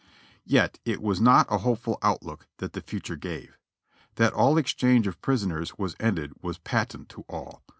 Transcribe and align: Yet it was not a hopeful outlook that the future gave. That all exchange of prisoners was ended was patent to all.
Yet 0.47 0.79
it 0.83 0.99
was 0.99 1.21
not 1.21 1.45
a 1.51 1.59
hopeful 1.59 1.99
outlook 2.01 2.47
that 2.57 2.73
the 2.73 2.81
future 2.81 3.15
gave. 3.15 3.59
That 4.15 4.33
all 4.33 4.57
exchange 4.57 5.05
of 5.05 5.21
prisoners 5.21 5.77
was 5.77 5.95
ended 5.99 6.33
was 6.41 6.57
patent 6.57 7.07
to 7.09 7.23
all. 7.29 7.61